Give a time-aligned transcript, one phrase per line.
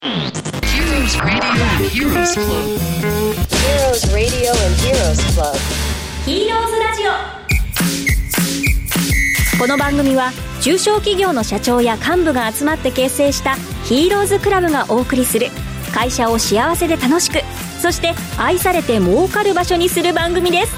[0.00, 1.42] Heroes Radio
[1.74, 2.78] and Heroes Club.
[3.50, 5.56] Heroes Radio and Heroes Club.
[6.24, 7.10] ヒーローズラジオ
[9.58, 10.30] この番組は
[10.62, 15.48] 中小企業の社長や幹部が集まって結成したヒーローズクラブがお送りする
[15.92, 17.40] 会社を幸せで楽しく
[17.80, 20.74] そして愛されて儲かる場所にする番組です。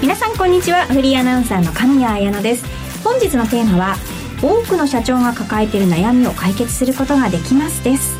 [0.00, 0.86] 皆さんこんにちは。
[0.86, 2.64] フリーアナウンサーの神谷彩乃です。
[3.04, 3.96] 本日のテーマは
[4.42, 8.19] 多くの社長が抱えている悩みを解決することができますです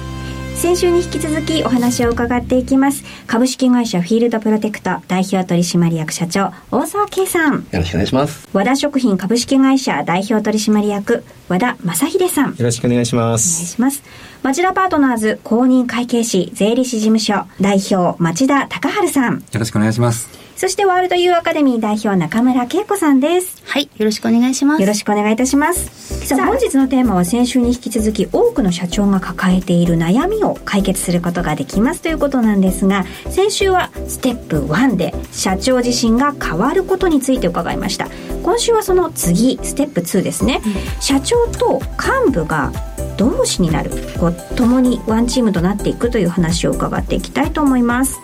[0.61, 8.47] 先週に引き続きお話を伺っていきます株式会社フィールドプロテクト代表取締役社長大沢圭さんよろしくお願いします。
[8.53, 13.67] 和田食品株式会社代表取締役和田正秀さんよろしくお願いしまお願いす。
[13.69, 14.03] します
[14.43, 20.29] 町田パートナーズ公認会計士税理士事務所代表町田隆治さんよろしくお願いします。
[20.61, 24.83] そしてワールドユーアカデミー代表中村恵子さんですはい、よろしくお願いします。
[24.83, 26.27] よろしくお願いいたします。
[26.27, 38.09] さあ、本日のテーマは先週に引き続き多くの社長が抱えている悩みを解決することができますということなんですが、先週はステップ1で社長自身が変わることについて伺いました。
[38.43, 40.61] 今週はその次、ステップ2ですね。
[41.01, 42.71] 社長と幹部が
[43.17, 48.21] 同志になる、こう、共にワンチームとなっていくという話を伺っていきたいと思います。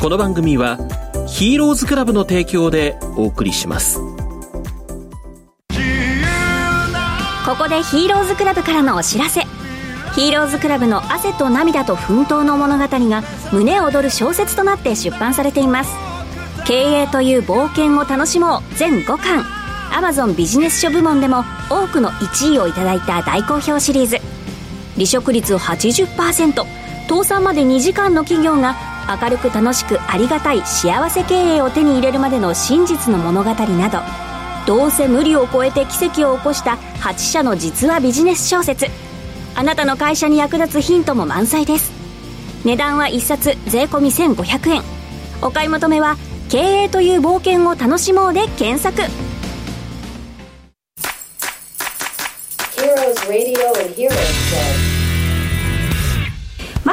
[0.00, 0.78] この番組は
[1.28, 3.98] ヒーローズクラブの提供でお送りします。
[7.44, 9.42] ここでヒーローズクラブからのお知らせ。
[10.14, 15.90] ヒーローズクラブの汗と涙と奮闘の物語が胸躍る小説となって出版されています。
[16.64, 19.44] 経営という冒険を楽しもう全5巻。
[19.90, 24.18] Amazon ビジネス書部門でも多くの1位をいただいた大好評シリーズ。
[24.94, 26.64] 離職率80%
[27.08, 34.00] 倒産まで2時間の企業が明るく楽しくありがたい幸せ経営を手に入れるまでの真実の物語など
[34.66, 38.86] どうせ無理を超えて奇跡を起こした8社の実話ビジネス小説。
[39.54, 41.92] あなたの会社に役立つヒントも満載です。
[42.64, 44.00] 値段は1冊税込
[44.34, 44.82] 1500円。
[45.40, 46.16] お買い求めは
[46.50, 49.02] 「経営という冒険を楽しもう」で検索。
[52.76, 54.95] Heroes Radio and Heroes Club.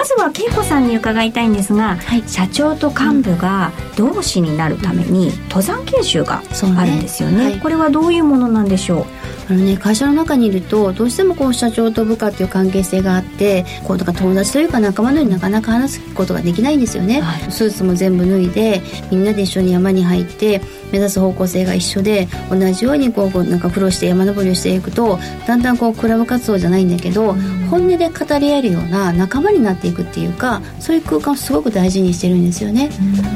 [0.03, 1.97] まずは恵子さんに伺いたいんですが、
[2.27, 6.43] 社長と幹部が同志になるために登山研修が
[6.77, 7.43] あるんですよね。
[7.45, 7.59] はい。
[7.61, 9.07] これはどういうものなんでしょ
[9.49, 9.53] う？
[9.53, 20.61] あのね、会社の中にいるとどうしてもこう社長と部下っていう関係性があってこうだから友達というか仲間のようになかなか話すことができないんですよね、スーツも全部脱いでみんなで一緒に山に入って
[20.93, 25.17] 目指す方向性が一緒で同じようにこうなんか苦労して山登りをしていくと
[25.47, 27.33] だんだんこうクラブ活動じゃないんだけど、
[27.71, 32.89] 本音で語り合えるような仲間になっていくっていうかそういう空間をすごく大事にしてるんですよね、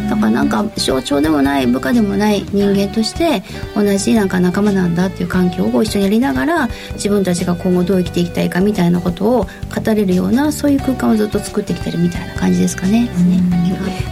[0.09, 3.41] だからなんか象徴でもない部下でもない人間として
[3.75, 9.49] 同じなんか仲間なんだっていう環境を一緒にやりながら自分たちが今後どう生きていきたいかみたいなことを語
[9.95, 13.09] れるようなそういう空間をずっと作ってきてるみたいな感じですかね。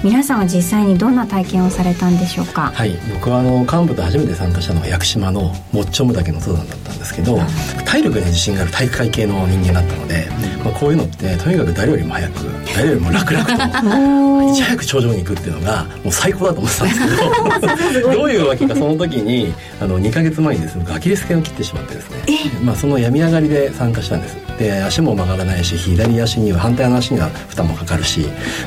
[0.03, 2.71] 皆さんは実際にどんな体験をされたんでしょうか？
[2.73, 7.37] はい、僕はあの幹部と初めて参加したのが屋久島のモッチョム岳の登山だったんですけど
[7.85, 10.27] 体力に自信がある体育会系の人間だったので、
[10.63, 12.33] まあ、こういうのってとにかく誰よりも早く
[12.75, 13.51] 誰よりも楽々と
[14.51, 22.17] いち早く頂上に行くっていうのがもう最高だと思ってたんですけど どういうわけかその時にあの2ヶ月前にですねキレス腱を切ってしまってですね、
[22.63, 24.45] まあ、その病み上がりで参加したんです。
[24.57, 28.21] で足も曲がらないし左足には反対の足には負担もかかるし、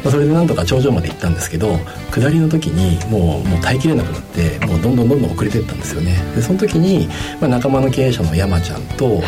[0.05, 1.79] まあ、それでなんとか頂上まで行ったんですけど
[2.11, 6.17] 下りの時にもうもう耐えきれなくなってもうどんどんどんどん遅れていったんですよね。
[6.35, 7.09] でその時に、
[7.41, 9.23] まあ、仲間の経営者の山ちゃんと、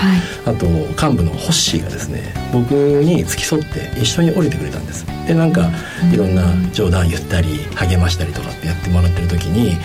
[0.45, 5.07] あと幹部のホッシーがですね僕に付き添って一緒に降りてくれたんです。
[5.27, 5.71] でなんか
[6.13, 6.43] いろんな
[6.73, 9.77] 冗談言ったり励ましたりとかってやってもらってる時に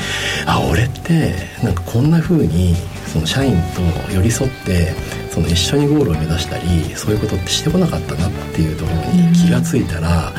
[0.48, 3.56] あ俺ってなんかこんな風にその社員
[4.08, 4.94] と寄り添って
[5.30, 10.34] その一緒にゴールを目指したりそういうことってしてこなかったなっていうところに気がついたら、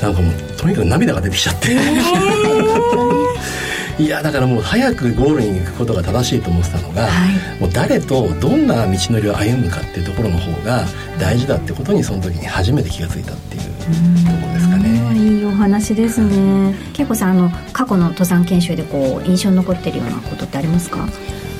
[0.00, 1.76] なんかもうとにかく涙が出てきちゃって、
[3.98, 7.08] いやだからもう早くゴールに行くことが正しいと思ってたのが、
[7.60, 10.84] もう誰とどんな道のりを歩むかっていうところの方が
[11.18, 15.18] 大事だってことにその時に初めて気がついたっていうところですかね。
[15.18, 16.74] いいお話ですね。
[16.96, 21.08] 恵子さんあの過去の登山研修でこう印象に残ってるようなことってありますか？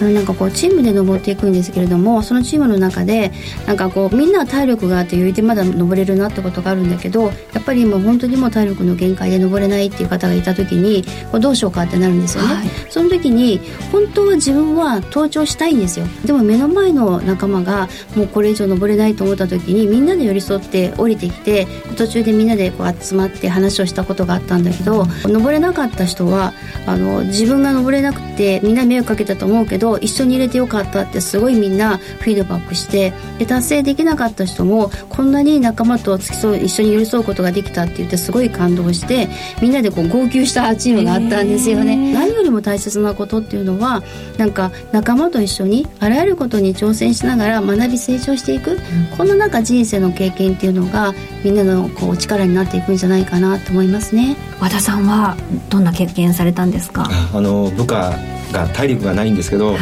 [0.04, 3.32] なんかこうチームで登っていくんですけれどもそのチームの中で
[3.66, 13.60] なんかこうみんなは体力があって余裕でまだ登れるなってことがあるんだけどやっぱりもう本当にもう体力の限界で登れないっていう方がいた時にこうどうしようかってなるんですよね、その時に
[13.92, 16.06] 本当は自分は登頂したいんですよ。
[16.24, 21.66] でも目の前の仲間がもうこれ以上登れないと思った時にみんなで寄り添って降りてきて
[21.96, 26.52] 途中でみんなでこう集まって話をしたことがあったんだけど登れなかった人は
[26.86, 39.29] あの自分が登れなくてみんなに迷惑かけたと思うけどと一緒に入れてよかったってすごいみんなフィードバックしてで達成できなかった人もこんなに仲間と付き添う一緒に寄り添うことができたって言ってすごい感動して
[39.62, 42.12] みんなでこう号泣したチームがあったんですよね。
[42.12, 44.02] 何よりも大切なことっていうのは
[44.37, 48.79] なんか仲間と一緒にあらゆることに挑戦しながら学び成長していく、
[49.17, 51.14] この中人生の経験っていうのが
[51.44, 54.37] みんなのこう力になっていくんじゃないかなと思いますね。
[54.61, 55.37] 和田さんは
[55.70, 57.08] どんな経験されたんですか？
[57.35, 58.12] あの部下
[58.52, 59.78] が体力がないんですけど、はい。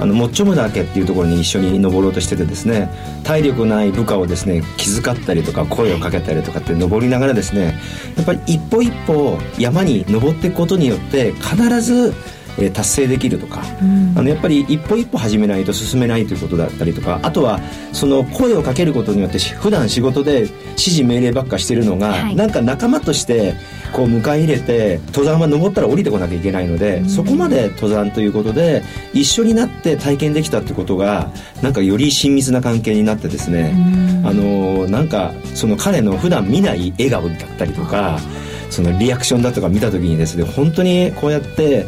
[0.00, 2.88] あのモッチョム岳っていうところに一緒に登ろうとしててですね
[3.22, 7.78] 体力ない部下をですね気遣ったりとか声をかけたりとかって登りながらですね
[8.16, 12.14] やっぱり一歩一歩山に登っていくことによって必ず
[12.58, 13.62] えー達成できるとか、
[14.16, 17.60] あのやっぱり一歩一歩始めないと進めないということだったりとかあとは
[17.92, 22.36] その声をかけることによってし普段仕事で指示命令ばっかしてるのが、はい。
[22.36, 23.54] なんか仲間として
[23.92, 28.82] こう迎え入れて登山は登ったら降りてこなきゃいけないので、そこまで登山ということで
[29.12, 31.30] 一緒になって体験できたってことが
[31.62, 33.72] なんかより親密な関係になってですね、
[34.24, 38.18] あのーなんかその彼の普段見ない笑顔だったりとか
[38.70, 41.86] そのリアクションだとか見た時にですね本当にこうやって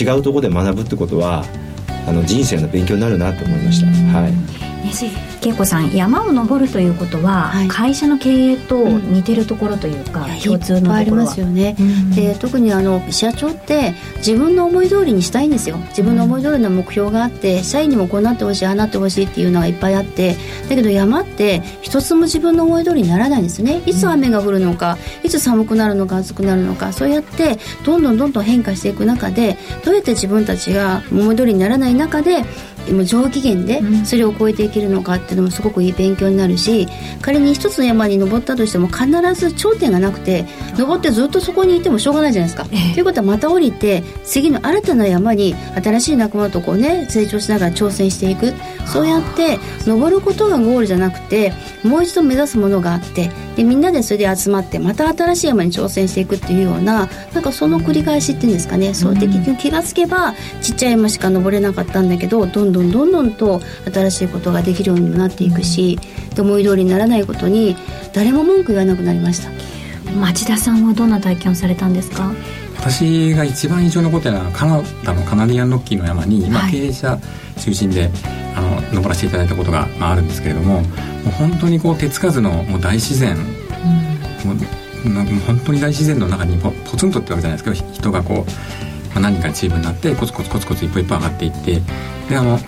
[0.00, 1.44] 違うところで学ぶってことは
[2.06, 3.86] あの人生の勉強になるなと思いました。
[4.18, 4.32] はい。
[4.32, 4.67] ね
[5.42, 7.68] 恵子さん山を登るということは、はい。
[7.68, 12.10] 会社の経営と似てるところというか、いや共通いっぱいありのところはますよね、うん。
[12.10, 15.76] で特にあの社長って自分の思い通りにしたいんですよ。
[15.88, 20.36] 自分の思い通りの目標があって社員にもこうなってほしいああなってほしいっていうのがいっぱいあって。
[20.68, 23.82] だけど山って一つも自分の思い通りにならないんですね。
[23.86, 26.92] いつ雨が降るのかいつ寒くなるのか暑くなるのか。
[26.92, 32.44] そうやってどんどんどんどん変化していく中でどうやって自分たちが思い通りにならない中で
[32.92, 36.86] もう上機嫌でそれを超えていけるのかっていうのもすごくいい勉強になるし
[37.20, 40.44] 仮に一つの山に登ったとしても必ず頂点がなくて
[40.76, 42.68] 登ってずっとそこにいてもしょうがないじゃないですか。
[42.70, 48.52] ええということはまた降りて次の新たな山に新しい仲間とこうね成長しながら挑戦していく
[48.86, 60.32] そうやって登ることがゴールじゃなくてもう一度目指すものがあってでみんなでそれで集まってまた新しい山に挑戦していくっていうようななんかその繰り返しっていうんですかねそう的に気が付けば
[60.62, 63.60] ちっちゃい山しか登れなかったんだけどどんどんどんどんと
[63.92, 65.98] 新しいことができるようにもなっていくし
[66.36, 67.74] で思い通りにならないことに
[68.14, 69.50] 誰も文句言わなくなりました。
[70.20, 72.32] 町田さんはどんな体験をされたんですか？
[72.78, 77.18] 私が一番印象に残ってるのはカナダのカナディアンロッキーの山に、ま経営者
[77.58, 78.10] 中心で
[78.56, 80.88] あの登らせていただいたことが、まあ、あるんですけれどもも
[81.26, 84.54] う本当にこう手つかずのもう大自然、も
[85.04, 88.36] うなもう本当に大自然の中にポポツンとってわけじゃないですけど人がこう、
[89.10, 91.80] まあ、何人かチームになってコツコツコツコツ一歩一歩上がっていって
[92.28, 92.58] であの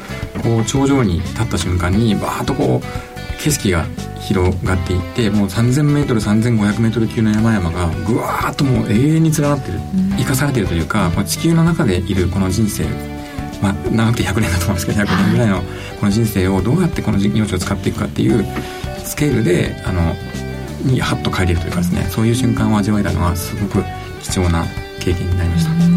[0.42, 3.86] こう頂上に立った瞬間にバーッとこう景色が
[4.20, 9.80] 広がっていってもう 3000m3500m 級の山々がぐわーっともう永遠に連なってる、
[10.18, 12.84] 生かされてるというかこの地球の中でいるこの人生
[13.62, 15.62] まあ長くて100年だと思うんですけど100年ぐらいの
[15.98, 18.44] この人生をどうやってこの命を使っていくかっていう
[19.04, 20.14] スケールであの
[20.84, 23.84] にハッと帰れるというかですねそういう瞬間を味わえたのはすごく
[24.22, 24.64] 貴重な
[24.98, 25.89] 経験になりました。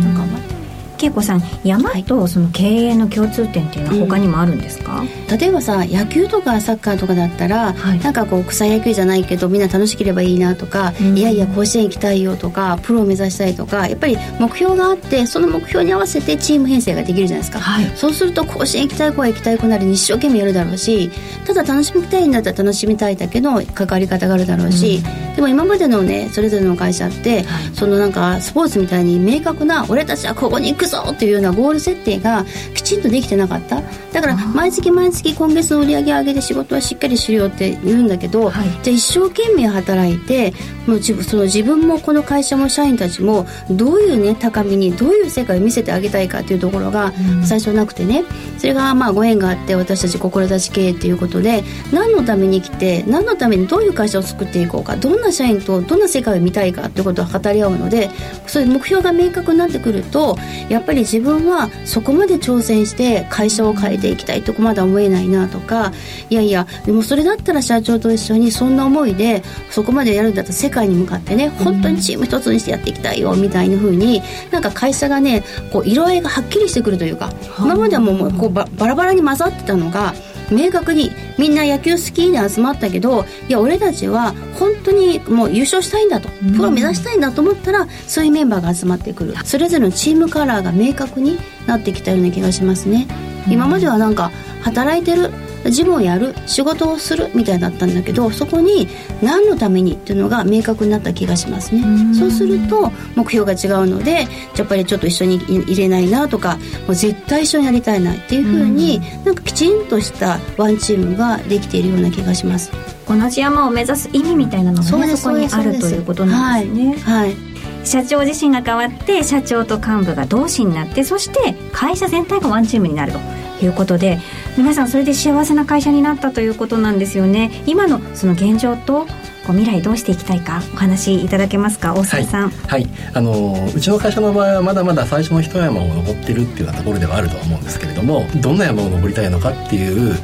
[1.06, 8.00] 恵子さん山とその経営の共通点っていうのは他にもあるんですか、例えばさ野球とかサッカーとかだったら、はい。
[8.00, 11.18] なんかこう草野球じゃないけどみんな楽しければいいなとか、うん。
[11.18, 17.86] いやいや甲子園行きたいよとかプロを目指したいとかやっぱり目標があってその目標に合わせてチーム編成ができるじゃないですか、はい。
[17.96, 21.10] そうすると甲子園行きたい子は行きたい子なりに一生懸命やるだろうし
[21.46, 25.02] ただ楽しみたいんだったら楽しみたいだけの関わり方があるだろうし、
[25.36, 32.46] でも今までのねそれぞれの会社って、そのなんかスポーツみたいに明確な俺たちはここに行くぞっていうようなゴール設定が
[32.76, 33.82] きちんとできてなかった。
[34.12, 38.70] だから毎月毎月今月の売り上げ上げで仕事はしっかりしろよって言うんだけど、はい。
[38.84, 40.54] じゃあ一生懸命働いて
[40.86, 47.12] もう自分その自分もこの会社も社員たちもどういうね高みにどういう世界を見せてあげたいかっていうところが
[47.44, 48.24] 最初なくてね。
[48.58, 58.10] それがまあご縁があって私たち志経営っていうことで何のために来て何のためにどういう会社を作っていこうかどんな社員とどんな世界を見たいかっていうことを語り合うので
[58.48, 60.38] そういう目標が明確になってくると
[60.74, 65.92] やっぱり自分はそこまで挑戦して会社を変えていきたいとこまでは思えないなとか
[66.32, 80.16] いやいやでもそれだったら社長と一緒にそんな思いでそこまでやるんだったら世界に向かってね本当にチーム一つにしてやっていきたいよみたいな風になんか会社がねこう色合いがはっきりしてくるというか今まではもうもうこうババラバラに混ざってたのが
[80.52, 89.36] 明確にみんな野球好きで集まったけどいや俺たちは本当にもう優勝したいんだとプロ目指したいんだと思ったらそういうメンバーが集まってくる。
[89.46, 93.08] それぞれのチームカラーが明確になってきたような気がしますね。
[93.50, 94.32] 今まではなんか
[94.62, 95.32] 働いてる
[95.66, 98.88] 事務をやる仕事をするみたいだったんだけどそこに
[99.22, 101.84] 何のためにっていうのが明確になった気がしますね。
[102.14, 104.28] そうすると目標が違うので
[104.58, 112.72] やっぱりちょっと一緒に入れないなとかもう絶対一緒にやりたいなっていうふうになんかきちんとしたワンチームができているような気がします。
[113.08, 116.98] 同じ山を目指す意味みたいなのもねそこにあるということなんですね。
[117.04, 117.54] はい、はい。
[117.84, 123.20] 社長自身が変わって社長と幹部が同志になってそして会社全体がワンチームになると
[123.62, 124.20] いうことで
[124.58, 127.64] 皆さんそれで幸せな会社になったということなんですよね。
[127.66, 129.08] 今のその現状と
[129.46, 131.94] こう未来どうしていきたいかお話しいただけますか？
[131.94, 132.50] 大沢さん。
[132.50, 140.18] はい、はい、あのうちの会社の場合はまだまだ最初の一山を登ってるっていうようなところではあると思うんですけれどもどんな山を登りたいのかっていう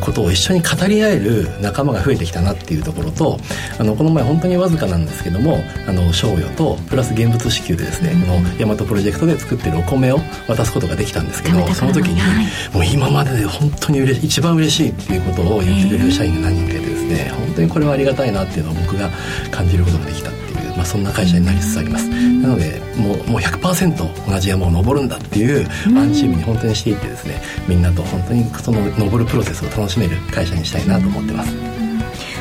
[0.00, 3.38] ことを一緒に語り合える仲間が増えてきたなっていうところと
[3.78, 5.58] あのこの前本当にわずかなんですけども
[5.88, 19.10] あの賞与とプラス現物支給でですね、この大和プロジェクトで作ってるお米を渡すことができたんですけどその時に、はい、もう今までで本当に嬉しい一番嬉しいっていうことを言ってくれる社員が何人かいてですね本当にこれはありがたいなっていうのを僕が
[19.50, 22.08] 感じることができたっていう、まあ、そんな会社になりつつあります。
[22.08, 31.54] なのでもうもう100%同じ山を登るんだっていうワンチームに本当にしていってですねみんなと本当にその登るプロセスを楽しめる会社にしたいなと思ってます。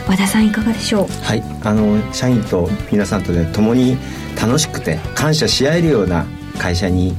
[0.08, 1.08] 和田さんいかがでしょう？
[1.24, 1.44] はい。
[1.64, 3.98] あの社員と皆さんとで共に
[4.42, 6.26] 楽しくて感謝し合えるような
[6.58, 7.16] 会社に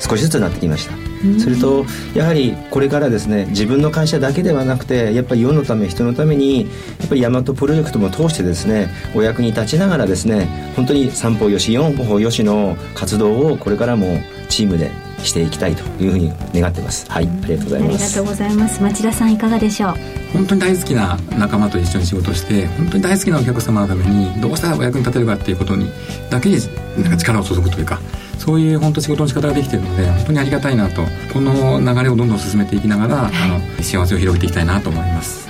[0.00, 1.05] 少しずつなってきました
[1.38, 6.66] それとやはりこれからですね自分の会社だけではなくてやっぱり世のため人のためにや
[7.06, 17.10] っぱり大和プロジェクトも通してですねお役に立ちながらですね本当に三方よし四方よしの活動をこれからもチームでしていきたいというふうに願ってます。
[17.10, 18.04] はいありがとうございます。
[18.04, 18.82] ありがとうございます。
[18.82, 19.94] 町田さんいかがでしょう？
[20.34, 25.90] 本当に大好きな仲間と一緒に仕事して本当に大好きなお客様のためにどうしたらお役に立てるかっていうことに
[26.30, 26.58] だけに
[27.02, 27.98] なんか力を注ぐというか
[28.38, 31.02] そういう本当仕事の仕方ができているので本当にありがたいなと。
[31.32, 35.46] この流れをどんどん進めていきながら、はい、あの幸せを広げていきたいなと思います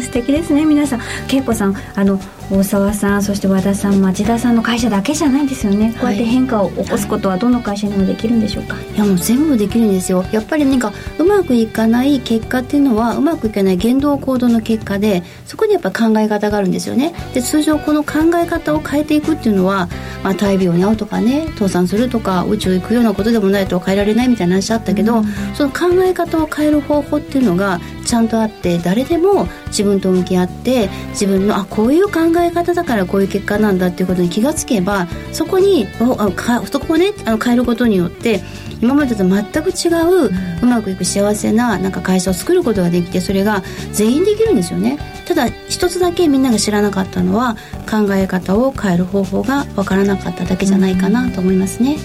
[0.00, 0.64] 素敵ですね。
[0.64, 8.98] 皆さん恵子さんあの大沢さんそして和田さん町田さんの会社だけじゃないんですよね、はい、こうやって変化を起こすことはどの会社にもできるんでしょうか、い。
[8.98, 10.24] やもう全部できるんですよ。
[10.32, 17.14] やっぱりなんかうまくいかない結果っていうのはうまくいかない言動行動の結果でそこにやっぱ考え方があるんですよね。
[17.34, 19.88] で通常この考え方を変えていくっていうのは、
[20.24, 35.86] まあ、大病に遭うとかね倒産するとか宇宙行くようなことでもないと変えられないみたいな話あったけど、うん、その考え方を変える方法っていうのがちゃんとあって誰でも自分と向き合って自分のあこういう考え方だからこういう結果なんだっていうことに気がつけばそこに
[36.18, 38.40] あかそこをねあの変えることによって
[38.82, 39.88] 今までと全く違
[40.24, 40.30] う、
[40.62, 43.62] うまくいく幸せななんか会社を作ることができてそれが
[43.92, 44.98] 全員できるんですよね。
[45.28, 47.56] ただ一つだけみんなが知らなかったのは
[47.88, 51.98] 考え方を変える方法が分からなかっただけじゃないかなと思いますね、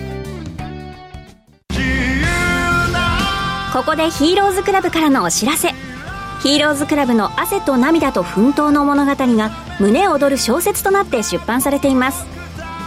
[3.73, 5.94] ここでヒーローズクラブからのお知らせ。
[6.41, 12.25] ヒーローズクラブの汗と涙と奮闘の物語が胸躍る小説となって出版されています。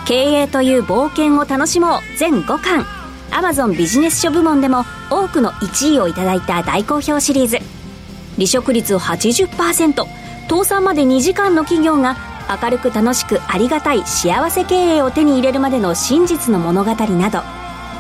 [0.07, 2.87] 経営という冒険を楽しもう全5巻。
[3.31, 7.59] Amazon ビジネス書部門でも多くの1位をいただいた大好評シリーズ。
[8.37, 10.07] 離職率80%
[10.49, 12.17] 倒産まで2時間の企業が
[12.63, 17.41] 明るく楽しくありがたい幸せ経営を手に入れるまでの真実の物語など。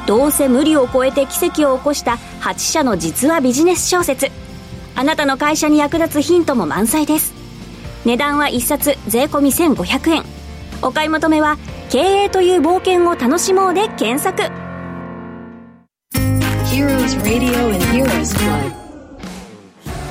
[0.06, 4.47] どうせ無理を超えて奇跡を起こした8社の実話ビジネス小説。
[4.98, 7.32] あなたの会社に役立つヒントも満載です。
[8.04, 9.38] 値段は1冊税込
[9.76, 10.24] 1500円。
[10.82, 11.56] お買い求めは
[11.88, 14.42] 「経営という冒険を楽しもう」で検索。
[16.64, 18.77] Heroes Radio and Heroes Club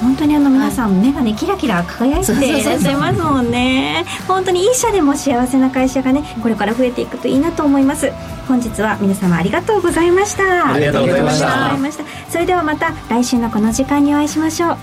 [0.02, 4.06] 本当にあの皆さん目がねキラキラ輝いていらっしゃいますもんね。
[4.28, 8.12] 本当にいい社でも幸せな会社がねこれから増えていくといいなと思います。
[8.48, 10.74] 本日は皆様ありがとうございました。
[10.74, 12.04] ありがとうございました。
[12.30, 14.78] それではまた来週のこの時間にお会いしましょう。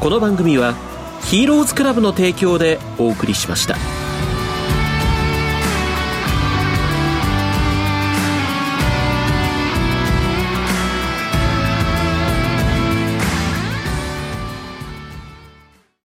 [0.00, 0.74] この番組は
[1.22, 4.03] ヒーローズクラブの提供でお送りしました。